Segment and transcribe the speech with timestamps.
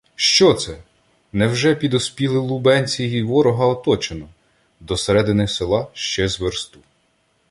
[0.15, 0.77] Що це?!
[1.33, 4.29] Невже підоспіли лубенці й ворога оточено?!
[4.79, 6.79] До середини села ще з версту.